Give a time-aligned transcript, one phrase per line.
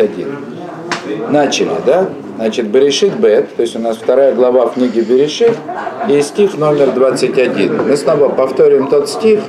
[0.00, 1.30] 21.
[1.30, 2.08] Начали, да?
[2.36, 5.56] Значит, Берешит Бет, то есть у нас вторая глава в книге Берешит,
[6.08, 7.88] и стих номер 21.
[7.88, 9.40] Мы снова повторим тот стих,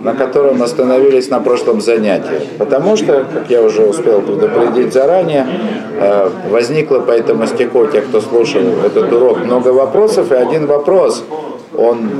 [0.00, 2.48] на котором остановились на прошлом занятии.
[2.58, 5.46] Потому что, как я уже успел предупредить заранее,
[5.98, 11.24] э, возникло по этому стиху, те, кто слушал этот урок, много вопросов, и один вопрос,
[11.76, 12.10] он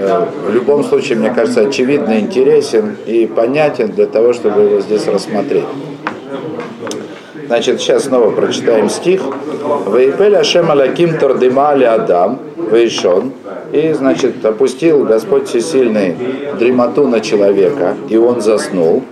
[0.00, 5.06] э, в любом случае, мне кажется, очевидно интересен и понятен для того, чтобы его здесь
[5.06, 5.64] рассмотреть.
[7.50, 9.22] Значит, сейчас снова прочитаем стих.
[9.92, 12.38] Вейпель Ашем Алаким Тордимали Адам,
[12.70, 13.32] Вейшон.
[13.72, 16.14] И, значит, опустил Господь Всесильный
[16.60, 19.02] дремоту на человека, и он заснул.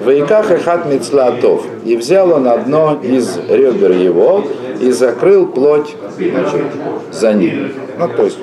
[0.00, 1.66] Вейках и хат мицлатов.
[1.84, 4.46] И взял он одно из ребер его
[4.80, 6.64] и закрыл плоть значит,
[7.10, 7.70] за ним.
[7.98, 8.38] Ну, то есть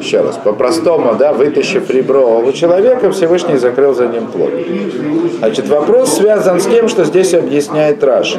[0.00, 4.50] еще раз, по-простому, да, вытащив ребро у человека, Всевышний закрыл за ним плод.
[5.38, 8.38] Значит, вопрос связан с тем, что здесь объясняет Раши.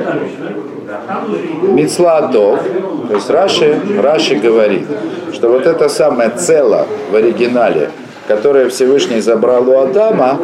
[1.63, 2.59] Мицладов,
[3.07, 4.87] то есть Раши, Раши говорит,
[5.33, 7.91] что вот это самое цело в оригинале,
[8.27, 10.39] которое Всевышний забрал у Адама,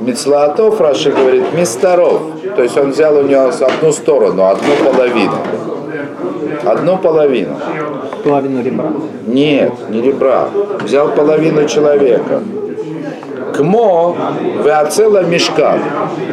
[0.00, 2.22] Мицлаатов, Раши говорит, мистеров,
[2.56, 5.38] то есть он взял у него одну сторону, одну половину.
[6.64, 7.56] Одну половину.
[8.24, 8.92] Половину ребра?
[9.26, 10.48] Нет, не ребра.
[10.80, 12.42] Взял половину человека.
[13.56, 14.16] Кмо
[14.64, 15.80] веоцела мешкан.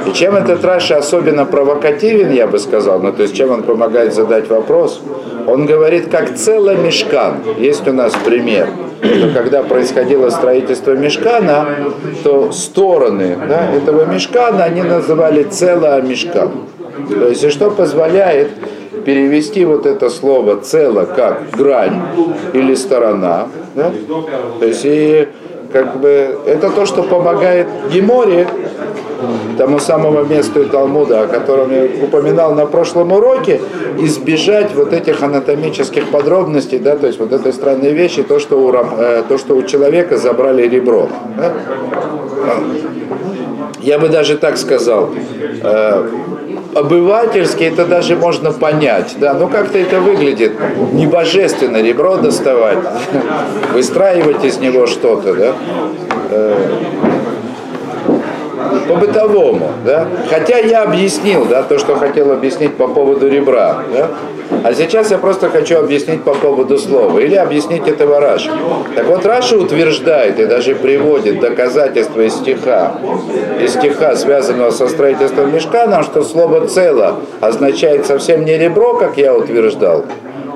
[0.08, 4.14] И чем этот Раши особенно провокативен, я бы сказал, ну то есть чем он помогает
[4.14, 5.02] задать вопрос,
[5.48, 7.36] он говорит, как цело мешкан.
[7.58, 8.70] Есть у нас пример,
[9.02, 11.66] что когда происходило строительство мешкана,
[12.24, 16.52] то стороны да, этого мешкана они называли цело мешкан.
[17.10, 18.50] То есть и что позволяет
[19.10, 22.00] перевести вот это слово цело как грань
[22.54, 23.48] или сторона.
[23.74, 23.92] Да?
[24.60, 25.28] То есть и
[25.74, 28.48] как бы это то, что помогает Геморе,
[29.58, 33.60] тому самому месту Талмуда, о котором я упоминал на прошлом уроке,
[33.98, 38.72] избежать вот этих анатомических подробностей, да, то есть вот этой странной вещи, то, что у,
[38.72, 41.10] э, то, что у человека забрали ребро.
[41.36, 41.52] Да?
[43.82, 45.10] Я бы даже так сказал,
[45.64, 46.08] э,
[46.74, 50.54] обывательски это даже можно понять, да, но как-то это выглядит
[50.94, 52.80] небожественно, ребро доставать,
[53.74, 55.54] выстраивать из него что-то, да,
[56.32, 57.09] э,
[58.90, 64.10] по-бытовому, да, хотя я объяснил, да, то, что хотел объяснить по поводу ребра, да,
[64.64, 68.50] а сейчас я просто хочу объяснить по поводу слова, или объяснить этого Раши.
[68.96, 72.94] Так вот, Раши утверждает и даже приводит доказательства из стиха,
[73.62, 79.36] из стиха, связанного со строительством мешкана, что слово «цело» означает совсем не ребро, как я
[79.36, 80.06] утверждал,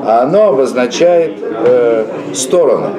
[0.04, 2.90] а оно обозначает э, сторону.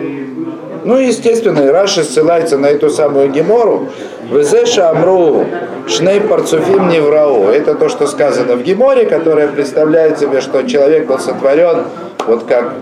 [0.84, 3.88] Ну, естественно, Раши ссылается на эту самую Гемору.
[4.34, 5.46] Везеша Амру
[5.86, 7.44] Шней Парцуфим Неврау.
[7.48, 11.84] Это то, что сказано в Геморе, которое представляет себе, что человек был сотворен
[12.26, 12.74] вот как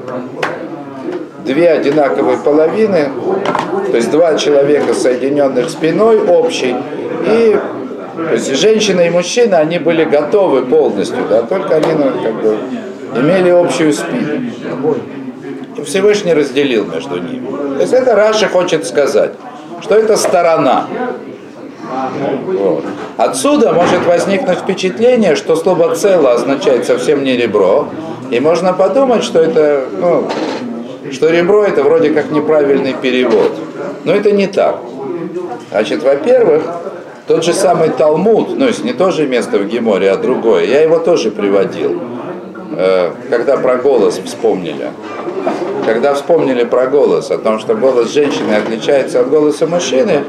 [1.44, 3.10] две одинаковые половины,
[3.90, 6.74] то есть два человека, соединенных спиной общей,
[7.26, 7.58] и
[8.16, 12.56] то есть женщина и мужчина, они были готовы полностью, да, только они ну, как бы,
[13.16, 14.50] имели общую спину.
[15.76, 17.46] И Всевышний разделил между ними.
[17.76, 19.32] То есть это Раша хочет сказать,
[19.82, 20.86] что это сторона.
[23.16, 27.88] Отсюда может возникнуть впечатление, что слово «цело» означает совсем не ребро,
[28.30, 30.28] и можно подумать, что это, ну,
[31.10, 33.52] что ребро это вроде как неправильный перевод.
[34.04, 34.78] Но это не так.
[35.70, 36.62] Значит, во-первых,
[37.26, 40.80] тот же самый Талмуд, ну, есть не то же место в Геморе, а другое, я
[40.80, 42.00] его тоже приводил,
[42.76, 44.90] э, когда про голос вспомнили.
[45.86, 50.24] Когда вспомнили про голос, о том, что голос женщины отличается от голоса мужчины,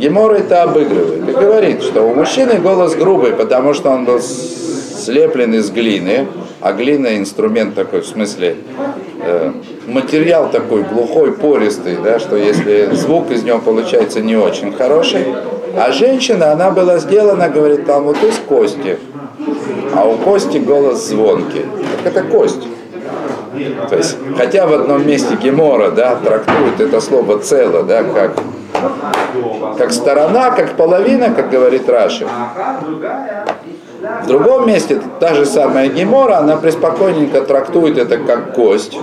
[0.00, 5.52] Гемора это обыгрывает и говорит, что у мужчины голос грубый, потому что он был слеплен
[5.54, 6.26] из глины,
[6.62, 8.56] а глина инструмент такой, в смысле,
[9.22, 9.52] э,
[9.86, 15.26] материал такой глухой, пористый, да, что если звук из него получается не очень хороший,
[15.76, 18.98] а женщина, она была сделана, говорит, там вот из кости,
[19.94, 21.66] а у кости голос звонкий.
[22.02, 22.62] Так это кость.
[23.90, 28.32] То есть, хотя в одном месте Гемора, да, трактует это слово цело, да, как
[29.78, 32.26] как сторона, как половина, как говорит Раши.
[34.22, 38.98] В другом месте та же самая Гемора, она преспокойненько трактует это как кость,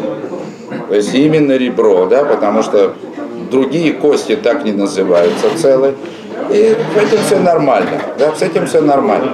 [0.90, 2.94] то есть именно ребро, да, потому что
[3.52, 5.94] другие кости так не называются целые.
[6.50, 9.34] И с этим все нормально, да, с этим все нормально.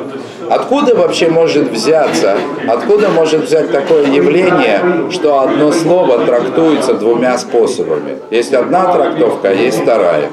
[0.49, 2.37] Откуда вообще может взяться,
[2.67, 8.19] откуда может взять такое явление, что одно слово трактуется двумя способами?
[8.29, 10.29] Есть одна трактовка, а есть вторая.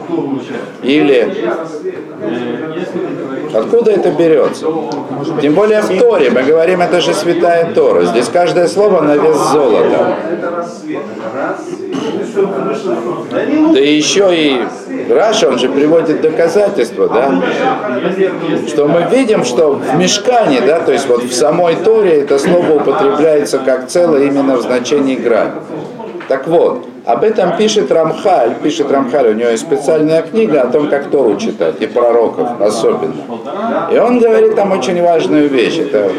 [0.83, 1.29] Или
[3.55, 4.67] Откуда это берется?
[5.41, 8.05] Тем более в Торе, мы говорим, это же святая Тора.
[8.05, 10.17] Здесь каждое слово на вес золота.
[13.73, 14.63] Да еще и
[15.13, 17.43] Раша, он же приводит доказательства, да,
[18.69, 22.75] что мы видим, что в мешкане, да, то есть вот в самой Торе это слово
[22.75, 25.53] употребляется как целое именно в значении грань.
[26.29, 30.89] Так вот, об этом пишет Рамхаль, пишет Рамхаль, у него есть специальная книга о том,
[30.89, 33.15] как Тору читать, и пророков особенно.
[33.93, 35.79] И он говорит там очень важную вещь.
[35.79, 36.11] Это,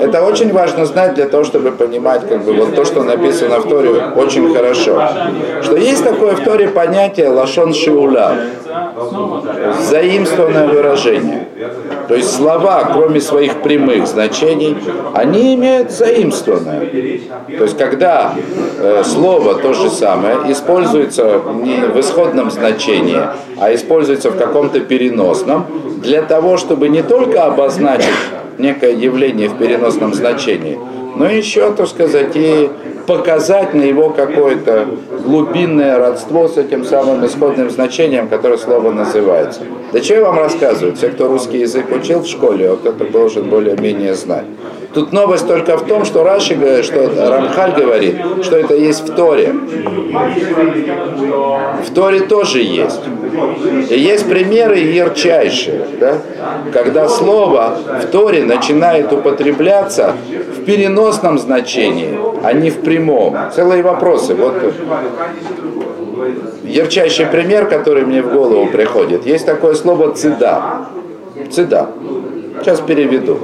[0.00, 3.68] это очень важно знать для того, чтобы понимать как бы, вот то, что написано в
[3.68, 5.02] Торе, очень хорошо.
[5.62, 8.34] Что есть такое в Торе понятие лашон шиула,
[9.88, 11.48] заимствованное выражение.
[12.10, 14.76] То есть слова, кроме своих прямых значений,
[15.14, 16.80] они имеют заимствованное.
[17.56, 18.34] То есть когда
[18.80, 23.22] э, слово то же самое используется не в исходном значении,
[23.60, 25.66] а используется в каком-то переносном,
[26.02, 28.08] для того, чтобы не только обозначить
[28.58, 30.80] некое явление в переносном значении,
[31.20, 32.70] но еще, так сказать, и
[33.06, 34.88] показать на его какое-то
[35.22, 39.60] глубинное родство с этим самым исходным значением, которое слово называется.
[39.92, 40.96] Да что я вам рассказываю?
[40.96, 44.46] Все, кто русский язык учил в школе, вот это должен более-менее знать.
[44.92, 49.14] Тут новость только в том, что Раши говорит, что Рамхаль говорит, что это есть в
[49.14, 49.54] Торе.
[51.86, 53.00] В Торе тоже есть.
[53.90, 56.18] И есть примеры ярчайшие, да?
[56.72, 60.14] когда слово в Торе начинает употребляться
[60.56, 63.36] в переносном значении, а не в прямом.
[63.54, 64.34] Целые вопросы.
[64.34, 64.54] Вот
[66.64, 69.24] ярчайший пример, который мне в голову приходит.
[69.26, 70.88] Есть такое слово «цида».
[71.50, 71.90] «Цида».
[72.60, 73.38] Сейчас переведу.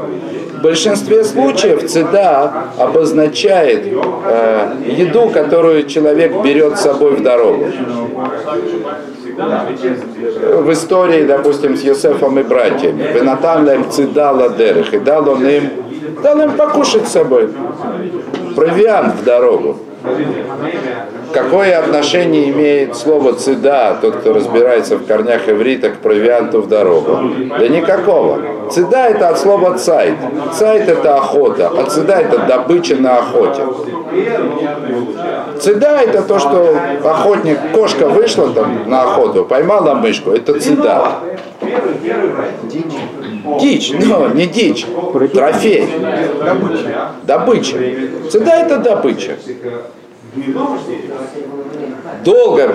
[0.67, 7.67] Большинстве случаев цеда обозначает э, еду, которую человек берет с собой в дорогу.
[10.65, 13.01] В истории, допустим, с Йосефом и братьями.
[13.15, 14.93] Венатан им цеда ладерах.
[14.93, 15.71] И дал он им,
[16.21, 17.49] дал им покушать с собой.
[18.57, 19.79] Провиант в дорогу.
[21.33, 27.19] Какое отношение имеет слово «цеда», тот, кто разбирается в корнях иврита, к провианту в дорогу?
[27.59, 28.71] Да никакого.
[28.71, 30.15] Цеда– это от слова «цайт».
[30.53, 33.63] «Цайт»– это охота, а цеда– это добыча на охоте.
[35.61, 41.19] Цеда– это то, что охотник, кошка вышла там на охоту, поймала мышку, это цеда.
[43.61, 44.87] Дичь, но не дичь,
[45.33, 45.89] трофей.
[47.25, 47.77] Добыча.
[48.31, 49.37] Цеда– это добыча.
[52.25, 52.75] Долго,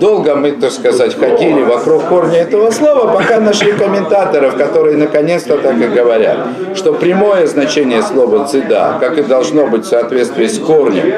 [0.00, 5.76] долго мы, так сказать, ходили вокруг корня этого слова, пока нашли комментаторов, которые наконец-то так
[5.80, 6.38] и говорят,
[6.74, 11.12] что прямое значение слова «цеда», как и должно быть в соответствии с корнем,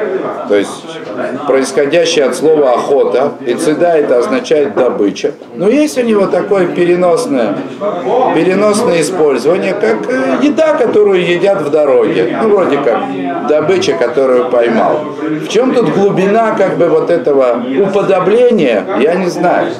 [0.47, 0.69] то есть
[1.47, 7.57] происходящее от слова «охота», и «цеда» это означает «добыча», но есть у него такое переносное,
[8.35, 14.99] переносное использование, как э, еда, которую едят в дороге, ну, вроде как добыча, которую поймал.
[15.21, 19.71] В чем тут глубина как бы вот этого уподобления, я не знаю.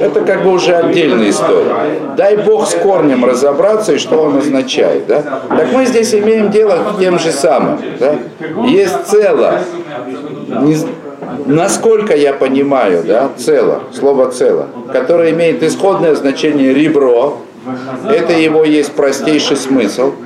[0.00, 1.74] Это как бы уже отдельная история.
[2.16, 5.06] Дай Бог с корнем разобраться и что он означает.
[5.06, 5.22] Да?
[5.48, 7.80] Так мы здесь имеем дело с тем же самым.
[7.98, 8.16] Да?
[8.66, 9.60] Есть цело.
[10.62, 10.76] Не,
[11.46, 17.38] насколько я понимаю, да, цело, слово цело, которое имеет исходное значение ребро,
[18.08, 20.12] это его есть простейший смысл–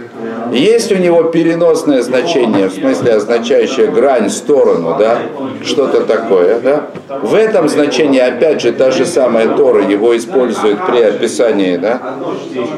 [0.52, 5.18] есть у него переносное значение, в смысле означающее грань, сторону, да,
[5.64, 6.86] что-то такое, да.
[7.22, 12.00] В этом значении, опять же, та же самая Тора его использует при описании, да,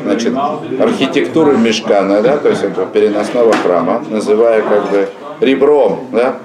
[0.04, 0.34] значит,
[0.78, 5.08] архитектуры Мешкана, да, то есть этого переносного храма, называя как бы
[5.40, 6.36] ребром, да.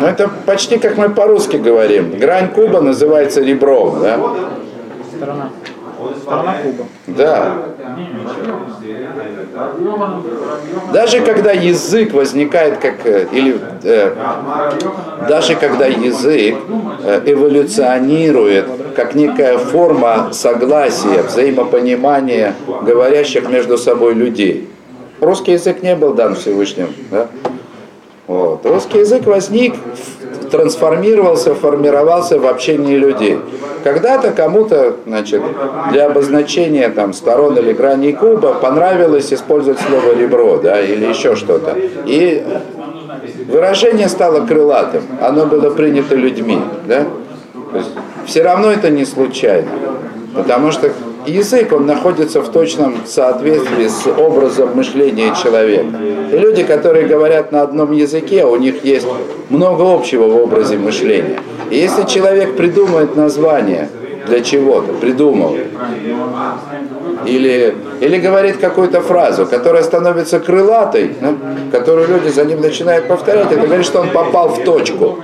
[0.00, 2.18] Но это почти как мы по-русски говорим.
[2.18, 4.18] Грань куба называется ребром, да.
[6.16, 6.84] Сторона куба.
[7.06, 7.56] Да.
[10.92, 14.14] Даже когда язык возникает как, э, или э,
[15.28, 16.56] даже когда язык
[17.02, 24.68] э, эволюционирует как некая форма согласия, взаимопонимания говорящих между собой людей.
[25.20, 26.88] Русский язык не был дан Всевышним.
[27.10, 27.28] Да?
[28.28, 28.64] Вот.
[28.66, 29.74] Русский язык возник,
[30.50, 33.38] трансформировался, формировался в общении людей.
[33.84, 35.42] Когда-то кому-то, значит,
[35.92, 41.76] для обозначения там сторон или граней куба понравилось использовать слово ребро, да, или еще что-то.
[42.06, 42.44] И
[43.48, 47.06] выражение стало крылатым, оно было принято людьми, да.
[47.72, 47.90] То есть,
[48.26, 49.68] все равно это не случайно,
[50.34, 50.90] потому что
[51.28, 55.96] язык, он находится в точном соответствии с образом мышления человека.
[56.32, 59.06] И люди, которые говорят на одном языке, у них есть
[59.48, 61.40] много общего в образе мышления.
[61.70, 63.88] И если человек придумает название
[64.26, 65.56] для чего-то, придумал,
[67.26, 71.34] или, или говорит какую-то фразу, которая становится крылатой, да,
[71.72, 75.18] которую люди за ним начинают повторять, это говорит, что он попал в точку.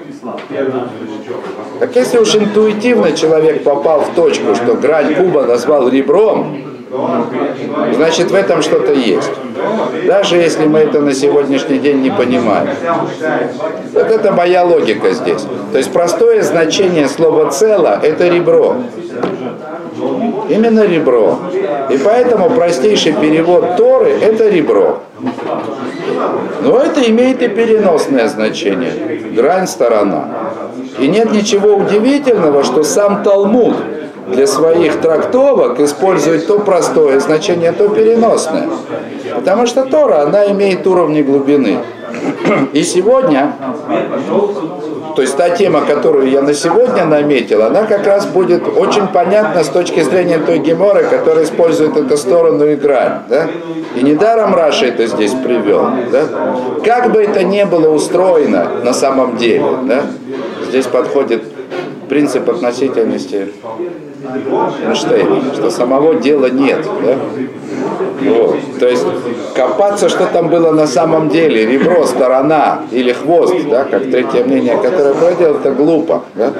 [1.80, 6.56] Так если уж интуитивно человек попал в точку, что грань куба назвал ребром,
[7.94, 9.30] значит в этом что-то есть.
[10.06, 12.68] Даже если мы это на сегодняшний день не понимаем.
[13.92, 15.44] Вот это моя логика здесь.
[15.72, 18.76] То есть простое значение слова «цело»— это ребро.
[20.48, 21.38] Именно ребро.
[21.90, 25.00] И поэтому простейший перевод Торы– это ребро.
[26.62, 28.92] Но это имеет и переносное значение.
[29.34, 30.28] Грань, сторона.
[30.98, 33.74] И нет ничего удивительного, что сам Талмуд
[34.28, 38.68] для своих трактовок использует то простое значение, то переносное.
[39.34, 41.78] Потому что Тора, она имеет уровни глубины.
[42.72, 43.52] И сегодня,
[45.14, 49.62] то есть та тема, которую я на сегодня наметил, она как раз будет очень понятна
[49.62, 53.20] с точки зрения той геморы, которая использует эту сторону и грань.
[53.28, 53.48] Да?
[53.96, 55.88] И недаром Раша это здесь привел.
[56.10, 56.24] Да?
[56.84, 60.02] Как бы это ни было устроено на самом деле, да?
[60.68, 61.42] здесь подходит
[62.08, 63.48] принцип относительности
[64.86, 66.86] Эйнштейна, что самого дела нет.
[67.02, 67.16] Да?
[68.22, 68.56] Вот.
[68.78, 69.04] То есть
[69.54, 74.76] копаться, что там было на самом деле, ребро, сторона или хвост, да, как третье мнение,
[74.76, 76.22] которое проводил, это глупо.
[76.34, 76.52] Да?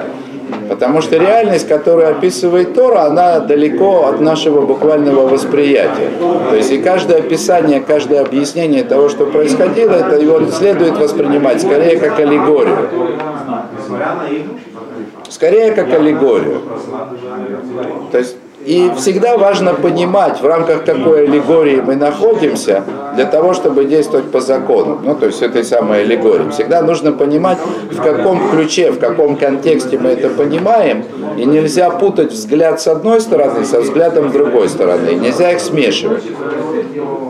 [0.69, 6.09] Потому что реальность, которую описывает Тора, она далеко от нашего буквального восприятия.
[6.49, 11.97] То есть и каждое описание, каждое объяснение того, что происходило, это его следует воспринимать скорее
[11.99, 12.89] как аллегорию.
[15.29, 16.61] Скорее как аллегорию.
[18.11, 22.83] То есть и всегда важно понимать, в рамках какой аллегории мы находимся,
[23.15, 24.99] для того, чтобы действовать по закону.
[25.03, 26.49] Ну, то есть этой самой аллегории.
[26.49, 27.59] Всегда нужно понимать,
[27.91, 31.05] в каком ключе, в каком контексте мы это понимаем.
[31.37, 35.11] И нельзя путать взгляд с одной стороны со взглядом с другой стороны.
[35.11, 36.23] Нельзя их смешивать.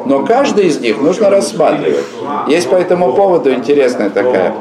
[0.06, 2.06] Но каждый из них нужно рассматривать.
[2.48, 4.54] Есть по этому поводу интересная такая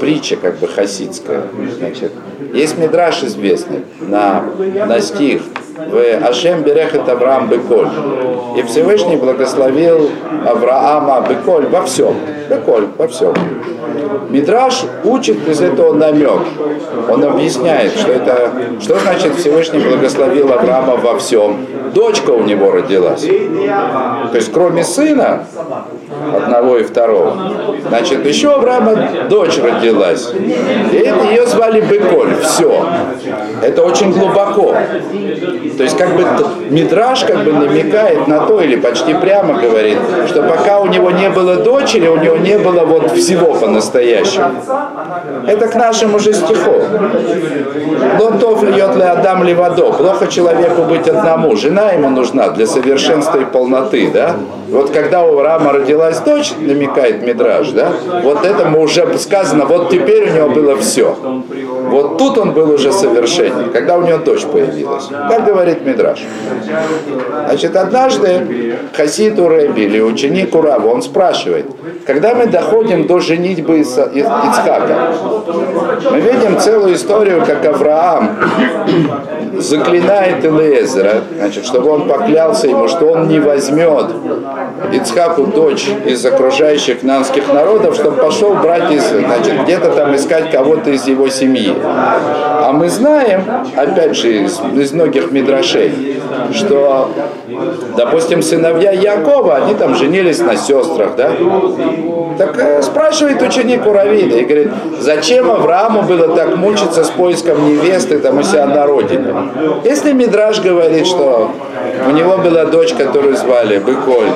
[0.00, 1.44] притча, как бы хасидская.
[1.78, 2.12] Значит,
[2.54, 4.44] есть мидраж известный на,
[4.86, 5.42] на стих
[5.88, 7.88] в Ашем Берехет Авраам Беколь.
[8.56, 10.10] И Всевышний благословил
[10.46, 12.14] Авраама Беколь во всем.
[12.48, 13.34] Беколь во всем.
[14.30, 16.40] Мидраш учит из этого намек.
[17.08, 21.66] Он объясняет, что это, что значит Всевышний благословил Авраама во всем.
[21.94, 23.22] Дочка у него родилась.
[23.22, 25.44] То есть кроме сына,
[26.32, 27.36] одного и второго,
[27.88, 30.32] значит еще Авраама дочь родилась.
[30.32, 32.34] И ее звали Беколь.
[32.42, 32.86] Все.
[33.62, 34.74] Это очень глубоко.
[35.76, 36.24] То есть как бы
[36.70, 41.30] Мидраш как бы намекает на то, или почти прямо говорит, что пока у него не
[41.30, 44.50] было дочери, у него не было вот всего по-настоящему.
[45.46, 46.82] Это к нашему же стиху.
[48.18, 49.92] Лотов льет ли Адам ли водо.
[49.92, 51.56] Плохо человеку быть одному.
[51.56, 54.36] Жена ему нужна для совершенства и полноты, да?
[54.68, 57.92] Вот когда у Авраама родилась дочь, намекает Мидраж, да?
[58.22, 61.16] Вот этому уже сказано, вот теперь у него было все.
[61.90, 65.08] Вот тут он был уже совершенен, когда у него дочь появилась.
[65.08, 66.20] Так говорит Мидраш.
[67.46, 71.66] Значит, однажды Хасид Уреби или ученик Урава, он спрашивает,
[72.06, 75.12] когда мы доходим до женитьбы Ицхака,
[76.10, 78.36] мы видим целую историю, как Авраам
[79.58, 84.06] заклинает Элезера, значит, чтобы он поклялся ему, что он не возьмет
[84.92, 90.90] Ицхаку дочь из окружающих нанских народов, чтобы пошел брать из, значит, где-то там искать кого-то
[90.90, 91.74] из его семьи.
[91.82, 93.42] А мы знаем,
[93.76, 96.20] опять же, из, из многих мидрашей,
[96.52, 97.10] что,
[97.96, 101.32] допустим, сыновья Якова, они там женились на сестрах, да?
[102.38, 107.68] Так э, спрашивает ученик у Равида и говорит, зачем Аврааму было так мучиться с поиском
[107.68, 109.34] невесты там у себя на родине?
[109.84, 111.50] Если Мидраш говорит, что
[112.08, 114.28] у него была дочь, которую звали Быколь,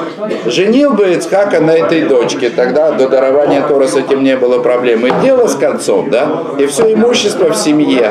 [0.47, 5.07] женил бы Ицхака на этой дочке, тогда до дарования Тора с этим не было проблем.
[5.07, 6.29] И дело с концом, да?
[6.59, 8.11] И все имущество в семье.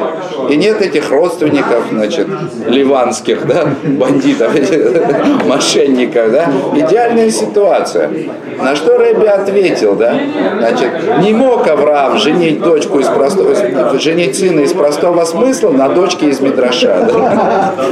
[0.49, 2.27] И нет этих родственников, значит,
[2.83, 4.51] ливанских, да, бандитов,
[5.45, 6.49] мошенников, да?
[6.75, 8.09] Идеальная ситуация.
[8.57, 10.15] На что Рэби ответил, да?
[10.57, 10.89] Значит,
[11.21, 13.55] не мог Авраам женить дочку из простого,
[13.99, 17.07] женить сына из простого смысла на дочке из Мидраша.
[17.07, 17.73] Да?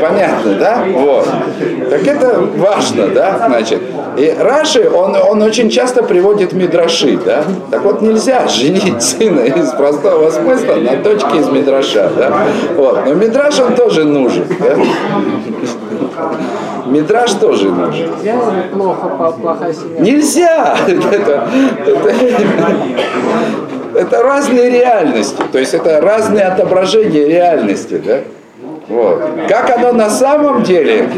[0.00, 0.84] Понятно, да?
[0.92, 1.28] Вот.
[1.90, 3.42] Так это важно, да?
[3.46, 3.80] Значит,
[4.16, 7.44] и Раши, он, он очень часто приводит Мидраши, да?
[7.70, 12.32] Так вот нельзя женить сына из простого смысла на дочке из Мидраша, да?
[12.76, 13.06] Вот.
[13.06, 14.76] Но Мидраш он тоже нужен, да?
[16.86, 18.10] Мидраж тоже нужен.
[18.22, 20.00] Нельзя плохо, семья?
[20.00, 20.76] Нельзя!
[20.86, 21.48] Это,
[21.86, 22.14] это,
[23.94, 28.20] это разные реальности, то есть это разные отображения реальности, да?
[28.88, 29.22] Вот.
[29.48, 31.08] Как оно на самом деле,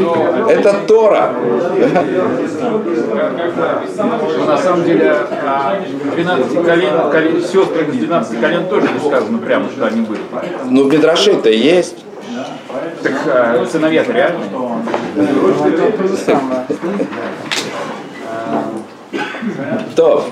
[0.49, 1.33] это Тора.
[4.47, 5.17] На самом деле,
[6.15, 10.21] 12 колен, колен, сестры 12 колен тоже не сказано прямо, что они были.
[10.67, 12.05] Ну, Бедраши-то есть.
[13.03, 14.49] Так а, сыновья-то реальные.
[19.95, 20.25] То.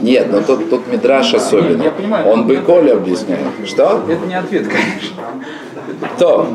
[0.00, 1.82] Нет, но тут, тут Мидраш особенно.
[1.82, 2.28] Я понимаю.
[2.28, 3.40] Он бы Коля объясняет.
[3.66, 4.02] Что?
[4.08, 5.16] Это не ответ, конечно.
[6.18, 6.46] То.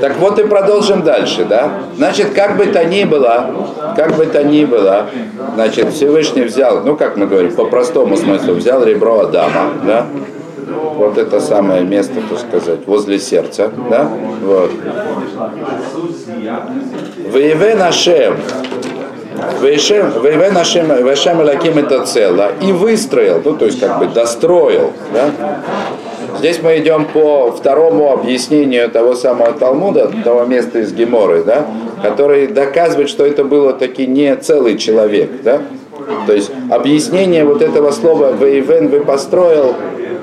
[0.00, 1.70] Так вот и продолжим дальше, да?
[1.96, 3.50] Значит, как бы то ни было,
[3.96, 5.06] как бы то ни было,
[5.54, 10.06] значит, Всевышний взял, ну, как мы говорим, по простому смыслу, взял ребро Адама, да?
[10.96, 14.10] Вот это самое место, так сказать, возле сердца, да?
[14.42, 14.72] Вот.
[17.30, 18.36] Воеве нашем,
[19.60, 22.52] Воеве нашем, Вешем Лаким это цело.
[22.60, 25.30] И выстроил, ну, то есть, как бы достроил, да?
[26.38, 31.66] Здесь мы идем по второму объяснению того самого Талмуда, того места из Геморы, да,
[32.02, 35.30] который доказывает, что это было таки не целый человек.
[35.42, 35.62] Да?
[36.26, 39.74] То есть объяснение вот этого слова «вейвен» вы построил,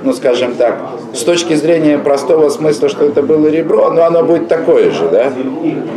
[0.04, 0.78] ну скажем так,
[1.14, 5.32] с точки зрения простого смысла, что это было ребро, но оно будет такое же, да?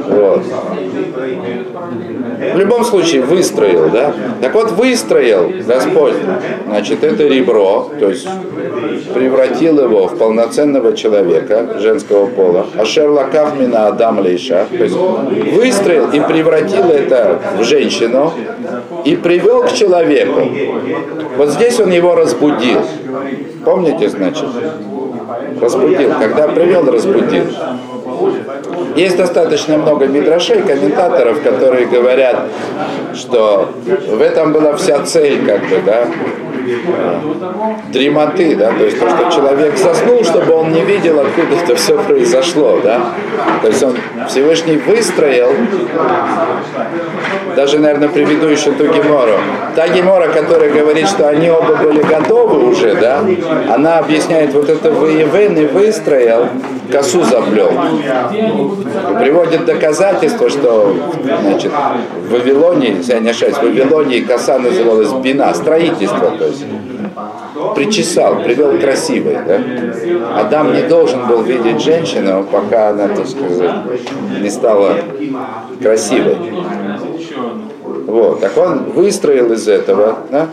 [0.09, 0.43] Вот.
[2.39, 4.13] В любом случае выстроил, да?
[4.41, 6.15] Так вот выстроил Господь,
[6.67, 8.29] значит, это ребро, то есть
[9.15, 12.67] превратил его в полноценного человека женского пола.
[12.77, 18.33] А Шерлакав мина Адам Лейша, то есть выстроил и превратил это в женщину
[19.05, 20.41] и привел к человеку.
[21.37, 22.81] Вот здесь он его разбудил.
[23.65, 24.49] Помните, значит?
[25.61, 26.11] Разбудил.
[26.21, 27.45] Когда привел, разбудил.
[28.97, 32.49] Есть достаточно много мидрашей, комментаторов, которые говорят,
[33.15, 36.07] что в этом была вся цель, как бы, да,
[37.93, 41.99] дремоты, да, то есть то, что человек заснул, чтобы он не видел, откуда это все
[41.99, 43.01] произошло, да.
[43.63, 43.97] То есть он
[44.29, 45.51] Всевышний выстроил,
[47.55, 49.33] даже, наверное, приведу еще ту гемору.
[49.75, 53.25] Та гемора, которая говорит, что они оба были готовы уже, да,
[53.73, 56.49] она объясняет вот это воевен и выстроил,
[56.91, 57.73] косу заплел.
[59.21, 60.97] Приводит доказательство, что
[61.43, 61.73] значит,
[62.29, 66.56] в Вавилоне, если я не ошибаюсь, в Вавилоне коса называлась бина, строительство, то есть
[67.75, 69.37] причесал, привел красивой.
[69.47, 70.41] Да?
[70.41, 73.71] Адам не должен был видеть женщину, пока она, так сказать,
[74.41, 74.97] не стала
[75.81, 76.37] красивой.
[78.07, 80.49] Вот, так он выстроил из этого, да?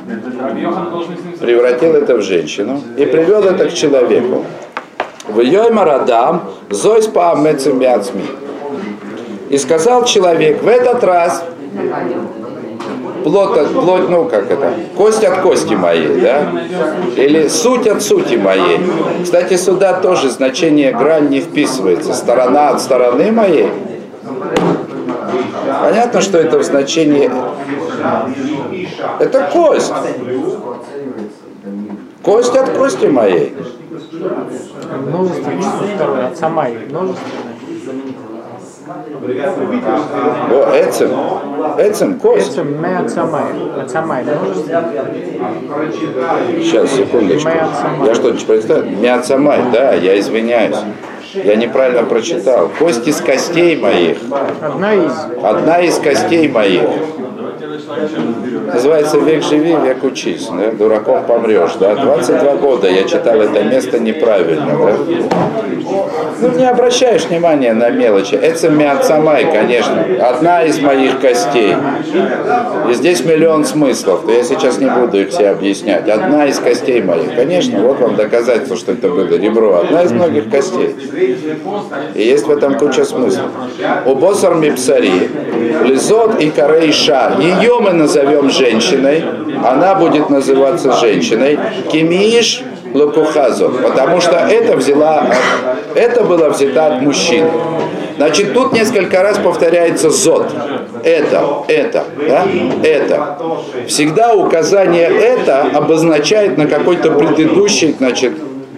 [1.39, 4.43] превратил это в женщину и привел это к человеку.
[5.27, 7.81] В Йоймар Адам, Зойс Паамецем
[9.49, 11.43] И сказал человек, в этот раз
[13.23, 16.51] плоть от плоть, ну как это, кость от кости моей, да?
[17.15, 18.79] Или суть от сути моей.
[19.23, 22.13] Кстати, сюда тоже значение грань не вписывается.
[22.13, 23.69] Сторона от стороны моей.
[25.81, 27.31] Понятно, что это в значении...
[29.19, 29.93] Это кость.
[32.21, 33.53] Кость от кости моей.
[35.07, 36.41] Множественное, второе, от
[36.89, 37.52] множественное.
[39.23, 41.12] О, Эцем.
[41.77, 42.51] Эцем, кость.
[42.51, 43.45] Эцем, мы от самай.
[43.81, 44.83] От самай, множественное.
[46.59, 47.49] Сейчас, секундочку.
[48.05, 48.83] Я что-нибудь представил?
[48.83, 50.75] Мяцамай, да, я извиняюсь.
[51.33, 52.69] Я неправильно прочитал.
[52.77, 54.17] Кость из костей моих.
[54.62, 55.13] Одна из.
[55.41, 56.89] Одна из костей моих.
[58.65, 60.47] Называется «Век живи, век учись».
[60.47, 60.71] Да?
[60.71, 61.73] Дураком помрешь.
[61.79, 61.95] Да?
[61.95, 64.77] 22 года я читал это место неправильно.
[64.77, 64.97] Да?
[66.43, 68.36] Ну, не обращаешь внимания на мелочи.
[68.36, 70.06] Это миацамай, конечно.
[70.19, 71.73] Одна из моих костей.
[72.89, 74.25] И здесь миллион смыслов.
[74.27, 76.10] Я сейчас не буду их все объяснять.
[76.10, 77.34] Одна из костей моих.
[77.38, 79.77] Конечно, вот вам доказательство, что это было ребро.
[79.77, 80.93] Одна из многих костей.
[82.13, 83.49] И есть в этом куча смыслов.
[84.06, 85.29] У босар мипсари,
[85.86, 87.38] лизот и корейша.
[87.39, 89.23] Ее мы назовем женщиной,
[89.63, 91.58] она будет называться женщиной.
[91.89, 95.27] Кимиш лакухазу, потому что это взяла,
[95.95, 97.45] это было взято от мужчин.
[98.17, 100.45] Значит, тут несколько раз повторяется зод.
[101.03, 102.45] Это, это, да?
[102.84, 103.38] это.
[103.88, 108.34] Всегда указание это обозначает на какой-то предыдущий, значит,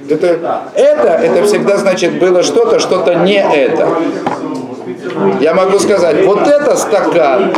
[0.09, 3.89] это, это, это всегда значит было что-то, что-то не это.
[5.39, 7.53] Я могу сказать, вот это стакан,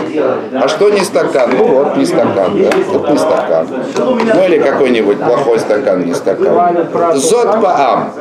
[0.54, 1.52] а что не стакан?
[1.58, 3.68] Ну вот не стакан, да, это не стакан.
[3.98, 6.78] Ну или какой-нибудь плохой стакан, не стакан.
[7.16, 8.12] Зод паам.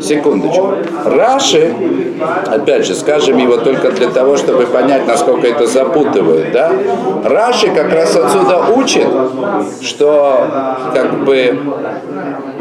[0.00, 0.74] Секундочку.
[1.04, 1.74] Раши,
[2.46, 6.72] опять же, скажем его только для того, чтобы понять, насколько это запутывает, да?
[7.24, 9.08] Раши как раз отсюда учит,
[9.80, 10.46] что
[10.94, 11.58] как бы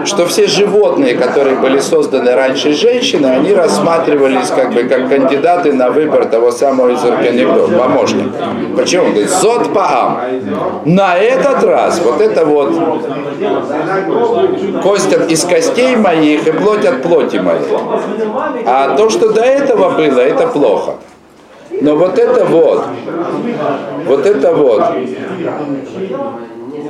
[0.05, 5.89] что все животные, которые были созданы раньше женщины, они рассматривались как бы как кандидаты на
[5.89, 8.29] выбор того самого из органигдов, помощника.
[8.75, 9.05] Почему?
[9.05, 10.19] Он говорит, зод паам.
[10.85, 12.73] На этот раз вот это вот
[14.83, 17.61] кость от- из костей моих и плоть от плоти моей.
[18.65, 20.95] А то, что до этого было, это плохо.
[21.79, 22.85] Но вот это вот,
[24.05, 24.83] вот это вот,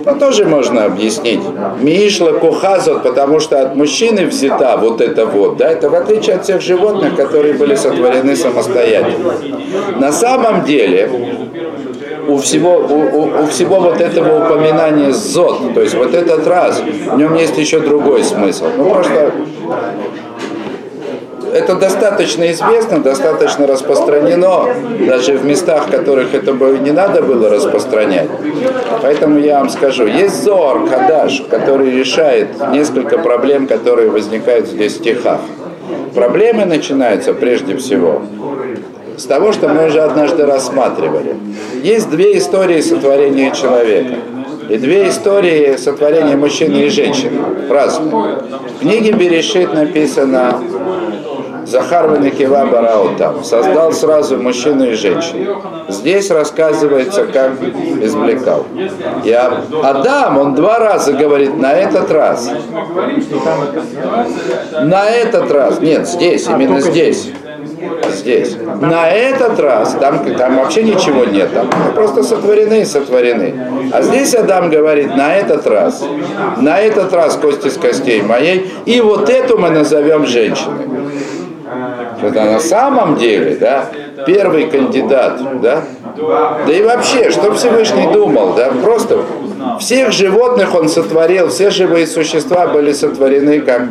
[0.06, 1.40] ну, тоже можно объяснить.
[1.82, 6.44] Мишла кухазот, потому что от мужчины взята вот это вот, да, это в отличие от
[6.44, 9.34] всех животных, которые были сотворены самостоятельно.
[10.00, 11.10] На самом деле,
[12.28, 16.82] у всего, у, у- у всего вот этого упоминания зод, то есть вот этот раз,
[17.12, 18.66] в нем есть еще другой смысл.
[18.78, 19.32] Ну, просто
[21.58, 24.65] это достаточно известно, достаточно распространено,
[25.08, 28.30] даже в местах, в которых это бы не надо было распространять.
[29.02, 34.98] Поэтому я вам скажу, есть Зор Кадаш, который решает несколько проблем, которые возникают здесь в
[34.98, 35.39] стихах.
[36.13, 38.22] Проблемы начинаются прежде всего
[39.17, 41.36] с того, что мы уже однажды рассматривали.
[41.82, 44.15] Есть две истории сотворения человека.
[44.70, 47.39] И две истории сотворения мужчины и женщины.
[47.70, 48.12] Разные.
[48.12, 50.62] В книге Берешит написано
[51.67, 55.62] Захар Венекива Бараутам создал сразу мужчину и женщину.
[55.89, 57.51] Здесь рассказывается, как
[58.01, 58.65] извлекал.
[59.25, 62.49] И А- Адам, он два раза говорит, на этот раз.
[64.82, 65.82] На этот раз.
[65.82, 67.34] Нет, здесь, именно здесь.
[68.13, 68.56] Здесь.
[68.82, 73.53] На этот раз, там, там вообще ничего нет, там просто сотворены и сотворены.
[73.91, 76.03] А здесь Адам говорит, на этот раз,
[76.58, 80.88] на этот раз кости с костей моей, и вот эту мы назовем женщиной.
[82.21, 83.86] Это на самом деле, да,
[84.25, 85.84] первый кандидат, да,
[86.65, 89.19] да и вообще, что Всевышний думал, да, просто
[89.80, 93.84] всех животных он сотворил, все живые существа были сотворены, как,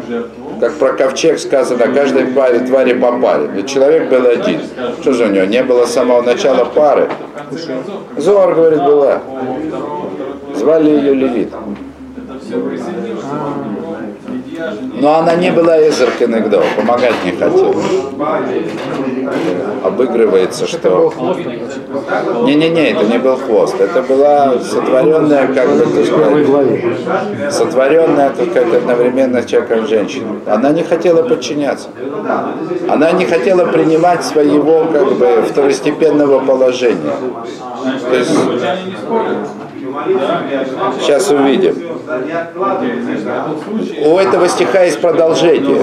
[0.61, 3.49] как про ковчег сказано, каждой паре, твари по паре.
[3.53, 4.61] Ведь человек был один.
[5.01, 7.09] Что же у него, не было с самого начала пары?
[8.17, 9.21] Зор, говорит, была.
[10.55, 11.53] Звали ее Лилит.
[15.01, 17.75] Но она не была Эзер Кенегдо, помогать не хотела.
[19.85, 21.13] Обыгрывается, что...
[22.45, 23.81] Не-не-не, это не был хвост.
[23.81, 30.41] Это была сотворенная, как бы сотворенная только одновременно человеком и женщиной.
[30.47, 31.89] Она не хотела подчиняться.
[32.89, 37.13] Она не хотела принимать своего как бы второстепенного положения.
[38.11, 38.31] То есть,
[41.01, 41.75] сейчас увидим.
[44.05, 45.81] У этого стиха есть продолжение,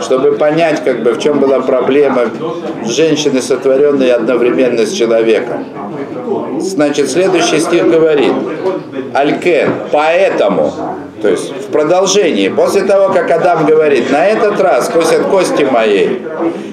[0.00, 2.22] чтобы понять, как бы, в чем была проблема
[2.84, 5.64] женщины, сотворенной одновременно с человеком.
[6.60, 8.32] Значит, следующий стих говорит,
[9.14, 10.72] Алькен, поэтому,
[11.20, 15.64] то есть в продолжении, после того, как Адам говорит, на этот раз кость от кости
[15.64, 16.22] моей,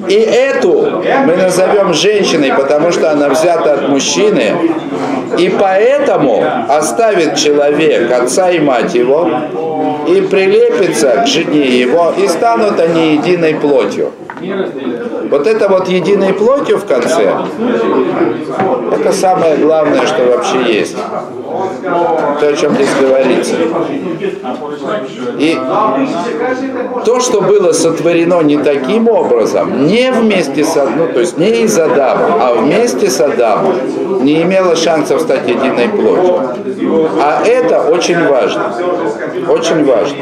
[0.07, 4.53] и эту мы назовем женщиной, потому что она взята от мужчины,
[5.37, 9.29] и поэтому оставит человек отца и мать его,
[10.07, 14.11] и прилепится к жене его, и станут они единой плотью.
[15.29, 17.33] Вот это вот единой плотью в конце,
[18.93, 20.95] это самое главное, что вообще есть.
[22.39, 23.55] То, о чем здесь говорится.
[25.39, 25.57] И
[27.05, 31.77] то, что было сотворено не таким образом, не вместе с ну, то есть не из
[31.77, 33.75] Адама, а вместе с Адамом,
[34.23, 37.09] не имело шансов стать единой плотью.
[37.21, 38.73] А это очень важно.
[39.47, 40.17] Очень важно.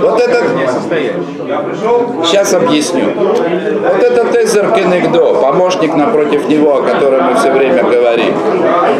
[0.00, 0.42] Вот это...
[2.24, 3.04] Сейчас объясню.
[3.16, 8.34] Вот это Тезер Кенегдо, помощник напротив него, о котором мы все время говорим.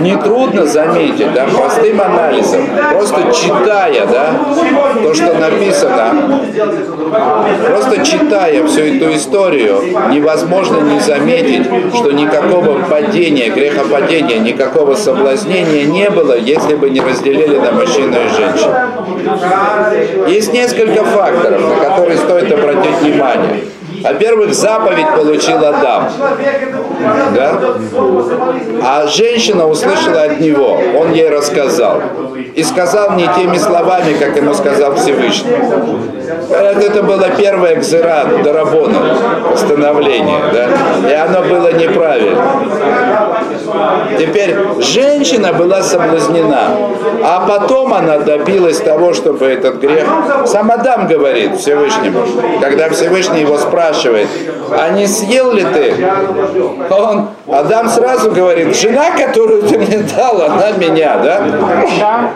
[0.01, 4.35] Нетрудно заметить, да, простым анализом, просто читая, да,
[5.03, 6.41] то, что написано,
[7.69, 16.09] просто читая всю эту историю, невозможно не заметить, что никакого падения, грехопадения, никакого соблазнения не
[16.11, 18.75] было, если бы не разделили на мужчину и женщину.
[20.29, 23.65] Есть несколько факторов, на которые стоит обратить внимание.
[24.03, 26.11] Во-первых, заповедь получил Адам.
[27.35, 27.61] Да?
[28.83, 32.01] А женщина услышала от него, он ей рассказал.
[32.55, 35.57] И сказал не теми словами, как ему сказал Всевышний.
[36.51, 38.99] Это, было первое кзера Дарабона,
[39.51, 42.43] постановление, да, и оно было неправильно.
[44.19, 46.77] Теперь женщина была соблазнена,
[47.25, 50.07] а потом она добилась того, чтобы этот грех...
[50.47, 52.21] Сам Адам говорит Всевышнему,
[52.61, 54.29] когда Всевышний его спрашивает,
[54.71, 55.95] а не съел ли ты?
[56.91, 62.31] Он, Адам сразу говорит, жена, которую ты мне дал, она меня, да?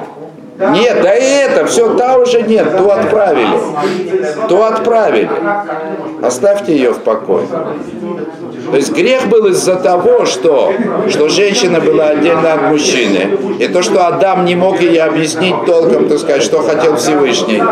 [0.58, 3.58] Нет, да и это, все, та уже нет, ту отправили.
[4.48, 5.30] Ту отправили.
[6.22, 7.46] Оставьте ее в покое.
[8.70, 10.72] То есть грех был из-за того, что,
[11.08, 13.36] что женщина была отдельно от мужчины.
[13.60, 17.62] И то, что Адам не мог ей объяснить толком, так сказать, что хотел Всевышний.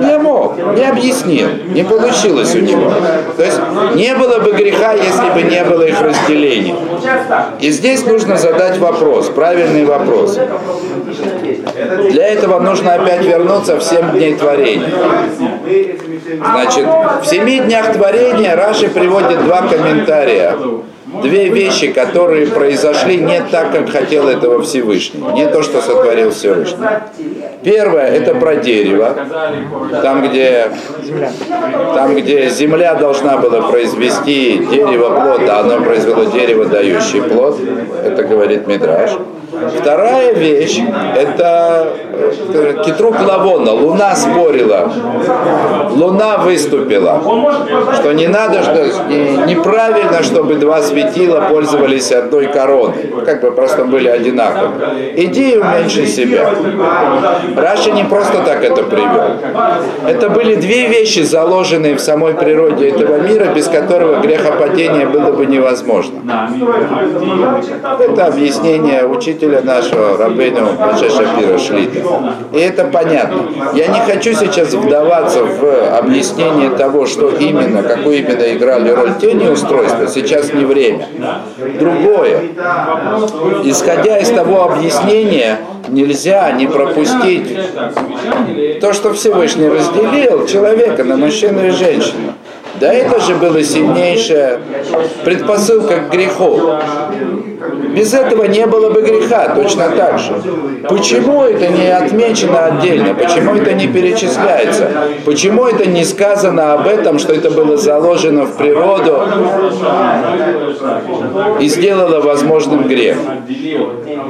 [0.00, 2.92] Не мог, не объяснил, не получилось у него.
[3.36, 3.58] То есть
[3.94, 6.76] не было бы греха, если бы не было их разделения.
[7.60, 10.38] И здесь нужно задать вопрос, правильный вопрос.
[12.10, 14.90] Для этого нужно опять вернуться в семь дней творения.
[16.36, 16.86] Значит,
[17.22, 20.56] в семи днях творения Раши приводит два комментария.
[21.22, 25.22] Две вещи, которые произошли не так, как хотел этого Всевышний.
[25.32, 26.84] Не то, что сотворил Всевышний.
[27.62, 29.16] Первое, это про дерево.
[30.02, 30.70] Там, где,
[31.94, 37.58] там, где земля должна была произвести дерево плод, а оно произвело дерево, дающее плод.
[38.04, 39.12] Это говорит Мидраш.
[39.80, 40.80] Вторая вещь,
[41.16, 44.92] это э, Китрук Лавона, Луна спорила,
[45.90, 47.20] Луна выступила,
[47.94, 48.84] что не надо, что
[49.46, 55.24] неправильно, чтобы два светила пользовались одной короной, как бы просто были одинаковые.
[55.24, 56.50] Иди и уменьши себя.
[57.56, 59.36] Раша не просто так это привел.
[60.06, 65.46] Это были две вещи, заложенные в самой природе этого мира, без которого грехопадение было бы
[65.46, 66.20] невозможно.
[67.98, 72.00] Это объяснение учителя учителя нашего, Рабейну Маше Шапира Шлита.
[72.52, 73.48] И это понятно.
[73.74, 79.48] Я не хочу сейчас вдаваться в объяснение того, что именно, какую именно играли роль тени
[79.48, 80.06] устройства.
[80.06, 81.06] Сейчас не время.
[81.78, 82.42] Другое.
[83.64, 85.58] Исходя из того объяснения,
[85.88, 87.56] нельзя не пропустить
[88.80, 92.34] то, что Всевышний разделил человека на мужчину и женщину.
[92.80, 94.60] Да это же была сильнейшая
[95.24, 96.78] предпосылка к греху.
[97.94, 100.32] Без этого не было бы греха, точно так же.
[100.88, 103.14] Почему это не отмечено отдельно?
[103.14, 104.88] Почему это не перечисляется?
[105.24, 109.22] Почему это не сказано об этом, что это было заложено в природу
[111.60, 113.16] и сделало возможным грех?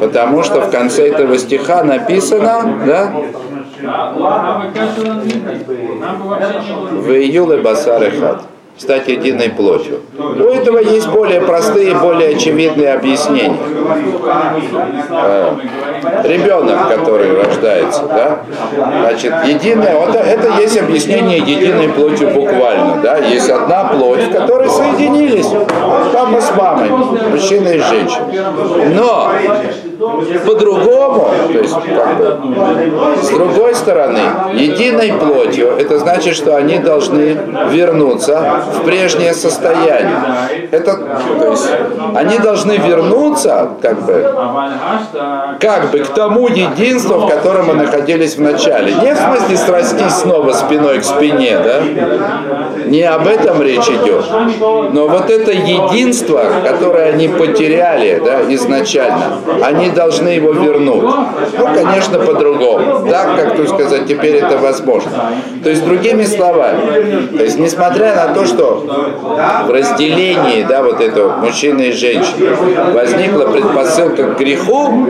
[0.00, 3.12] Потому что в конце этого стиха написано, да,
[6.92, 8.42] в июле басар хат
[8.78, 10.00] стать единой плотью.
[10.16, 13.58] У этого есть более простые, более очевидные объяснения.
[15.10, 15.54] Э,
[16.24, 18.38] ребенок, который рождается, да,
[19.00, 24.68] значит, единое, вот это есть объяснение единой плотью буквально, да, есть одна плоть, в которой
[24.68, 25.48] соединились
[26.12, 26.90] папа с мамой,
[27.30, 28.26] мужчина и женщина.
[28.94, 29.32] Но
[29.98, 32.38] по-другому, то есть как бы,
[33.20, 34.20] с другой стороны,
[34.54, 37.36] единой плотью, это значит, что они должны
[37.70, 40.16] вернуться в прежнее состояние.
[40.70, 40.96] Это,
[41.40, 41.68] то есть,
[42.14, 44.34] они должны вернуться, как бы,
[45.60, 48.94] как бы к тому единству, в котором мы находились в начале.
[48.94, 51.82] Не в смысле срастись снова спиной к спине, да?
[52.86, 54.24] Не об этом речь идет.
[54.92, 61.02] Но вот это единство, которое они потеряли, да, изначально, они должны его вернуть.
[61.02, 63.08] Ну, конечно, по-другому.
[63.08, 65.10] Так, как, тут сказать, теперь это возможно.
[65.62, 68.84] То есть, другими словами, то есть, несмотря на то, что
[69.66, 72.50] в разделении, да, вот этого мужчины и женщины
[72.92, 75.06] возникла предпосылка к греху,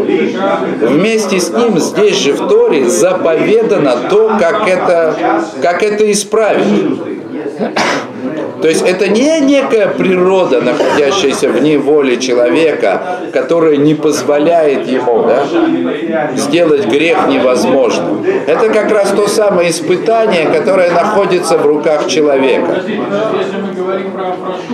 [0.80, 5.14] вместе с ним здесь же в Торе заповедано то, как это,
[5.62, 6.66] как это исправить.
[8.60, 15.44] То есть это не некая природа, находящаяся вне воли человека, которая не позволяет ему да,
[16.36, 18.24] сделать грех невозможным.
[18.46, 22.82] Это как раз то самое испытание, которое находится в руках человека.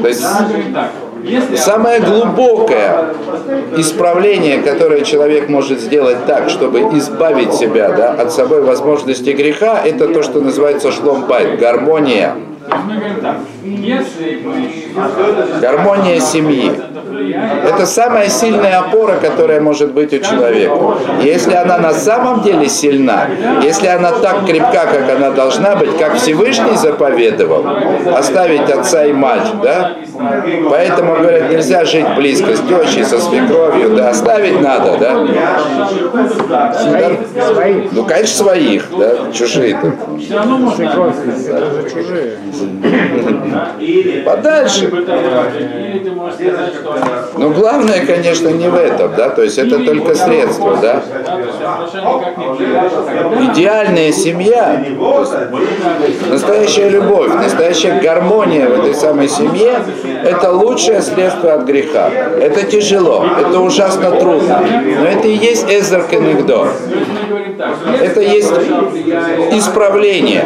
[0.02, 0.24] То есть
[1.56, 3.14] Самое глубокое
[3.78, 10.08] исправление, которое человек может сделать так, чтобы избавить себя да, от собой возможности греха, это
[10.08, 16.72] то, что называется шломбайт, гармония Мы говорим так, если мы Гармония семьи.
[17.64, 20.74] Это самая сильная опора, которая может быть у человека.
[21.22, 23.28] Если она на самом деле сильна,
[23.62, 27.66] если она так крепка, как она должна быть, как Всевышний заповедовал,
[28.14, 29.96] оставить отца и мать, да?
[30.70, 36.72] Поэтому, говорят, нельзя жить близко с тещей, со свекровью, да, оставить надо, да?
[36.72, 37.92] Своих.
[37.92, 39.92] Ну, конечно, своих, да, чужие-то.
[40.18, 42.38] все равно можно же чужие.
[44.24, 44.90] Подальше.
[47.36, 51.02] Но главное, конечно, не в этом, да, то есть это только средство, да.
[53.52, 54.84] Идеальная семья,
[56.30, 59.84] настоящая любовь, настоящая гармония в этой самой семье,
[60.24, 62.10] это лучшее средство от греха.
[62.10, 64.62] Это тяжело, это ужасно трудно,
[65.00, 66.68] но это и есть эзер кенегдо.
[68.00, 68.52] Это есть
[69.52, 70.44] исправление.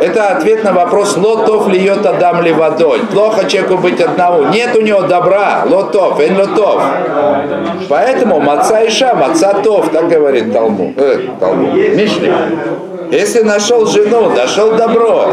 [0.00, 4.48] Это ответ на вопрос «Лотов льет Адам ли водой?» Плохо человеку быть одному.
[4.52, 5.64] Нет у него добра.
[5.66, 6.82] Лотов, эн лотов.
[7.88, 10.96] Поэтому маца иша, маца тов, так говорит Талмуд.
[10.96, 11.74] Э, Талмуд.
[11.74, 12.32] Мишли.
[13.10, 15.32] Если нашел жену, нашел добро.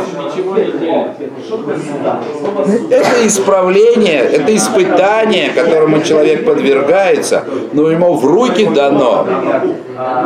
[2.89, 9.27] Это исправление, это испытание, которому человек подвергается, но ему в руки дано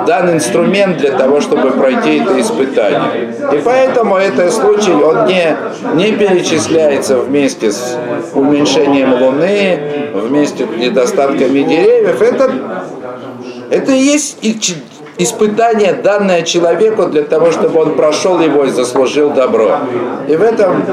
[0.07, 3.35] дан инструмент для того, чтобы пройти это испытание.
[3.53, 5.57] И поэтому этот случай, он не,
[5.95, 7.97] не перечисляется вместе с
[8.33, 9.79] уменьшением Луны,
[10.13, 12.21] вместе с недостатками деревьев.
[12.21, 12.51] Это,
[13.69, 14.37] это и есть
[15.19, 19.79] испытание, данное человеку для того, чтобы он прошел его и заслужил добро.
[20.27, 20.83] И в этом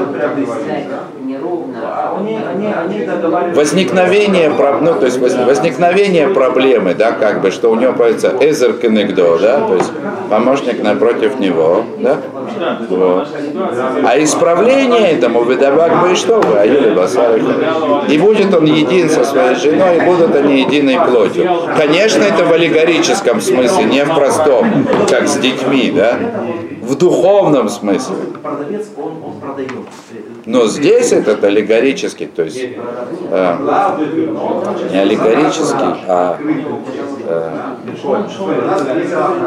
[3.53, 4.49] возникновение,
[4.81, 9.37] ну, то есть воз- возникновение проблемы, да, как бы, что у него появится эзер кенегдо,
[9.37, 9.91] да, то есть
[10.29, 12.17] помощник напротив него, да,
[12.89, 13.27] вот.
[14.03, 17.53] А исправление этому выдавак бы и что вы, а Басарыха.
[18.09, 21.49] И будет он един со своей женой, и будут они единой плотью.
[21.77, 26.17] Конечно, это в аллегорическом смысле, не в простом, как с детьми, да,
[26.81, 28.15] в духовном смысле.
[28.41, 29.71] продавец, он, он продает.
[30.47, 33.57] Но здесь этот аллегорический, то есть э,
[34.91, 36.39] не аллегорический, а
[37.27, 37.67] э,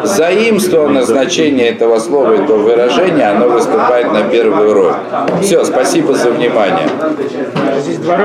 [0.04, 4.94] заимствованное значение этого слова, этого выражения, оно выступает на первую роль.
[5.40, 6.88] Все, спасибо за внимание.